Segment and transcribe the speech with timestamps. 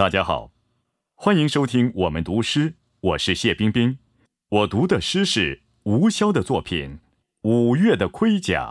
[0.00, 0.50] 大家好，
[1.14, 3.98] 欢迎收听我们读诗，我是谢冰冰。
[4.48, 6.92] 我读的诗是吴潇的作品
[7.42, 8.64] 《五月的盔甲》。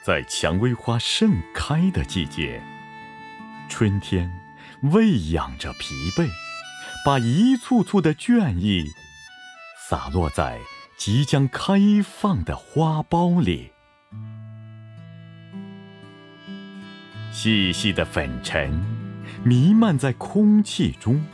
[0.00, 2.62] 在蔷薇花盛开的季节，
[3.68, 4.30] 春天
[4.82, 6.45] 喂养着疲惫。
[7.06, 8.90] 把一簇簇的倦意
[9.88, 10.58] 洒落在
[10.98, 13.70] 即将开放的花苞里，
[17.30, 18.84] 细细的粉尘
[19.44, 21.24] 弥漫在空气中，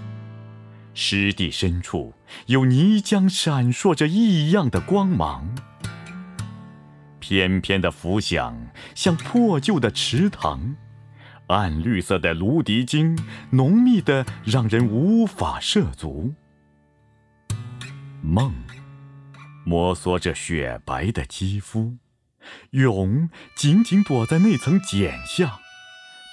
[0.93, 2.13] 湿地深处
[2.49, 5.57] 有泥浆闪烁着异样的光芒，
[7.19, 8.55] 翩翩的浮想
[8.95, 10.77] 像破旧的池塘。
[11.53, 13.17] 暗绿色的芦荻茎，
[13.51, 16.35] 浓密的让人无法涉足。
[18.23, 18.53] 梦，
[19.65, 21.99] 摩挲着雪白的肌肤；
[22.71, 25.59] 蛹，紧紧躲在那层茧下，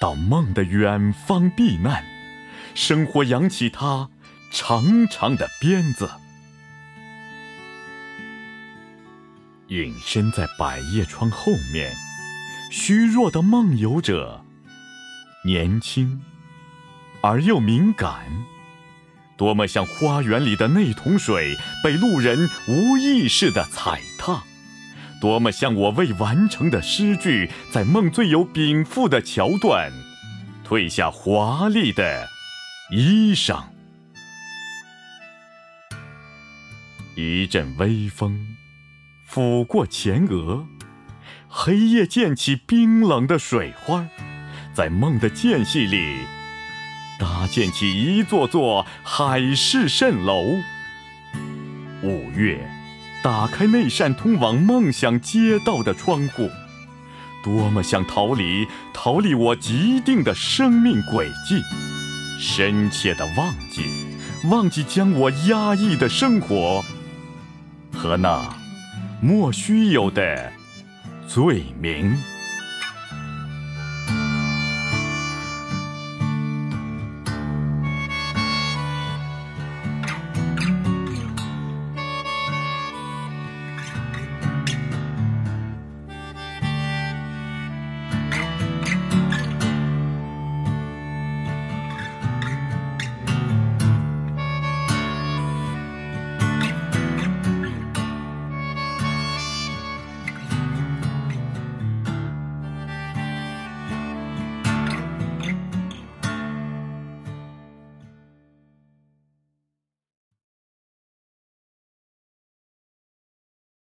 [0.00, 2.04] 到梦的远方避难。
[2.74, 4.10] 生活扬起它
[4.52, 6.08] 长长的鞭子，
[9.66, 11.92] 隐身在百叶窗后面，
[12.70, 14.44] 虚弱的梦游者。
[15.42, 16.20] 年轻，
[17.22, 18.26] 而又敏感，
[19.38, 24.42] 多么像花园里的那桶水被路人无意识地踩踏，
[25.18, 29.90] 多么像我未完成的诗句，在梦最有禀赋的桥段，
[30.62, 32.28] 褪下华丽的
[32.90, 33.64] 衣裳。
[37.16, 38.56] 一阵微风
[39.26, 40.66] 拂过前额，
[41.48, 44.06] 黑夜溅起冰冷的水花。
[44.72, 46.18] 在梦的间隙里，
[47.18, 50.42] 搭建起一座座海市蜃楼。
[52.02, 52.66] 五月，
[53.22, 56.48] 打开那扇通往梦想街道的窗户，
[57.44, 61.60] 多么想逃离，逃离我既定的生命轨迹，
[62.38, 63.82] 深切的忘记，
[64.48, 66.82] 忘记将我压抑的生活
[67.92, 68.56] 和那
[69.20, 70.52] 莫须有的
[71.28, 72.16] 罪名。